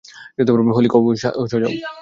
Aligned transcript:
হলি 0.77 0.89
cow, 0.93 1.01
সো 1.15 1.29
জাও! 1.53 1.71